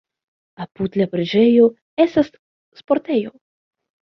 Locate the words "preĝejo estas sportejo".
1.11-3.37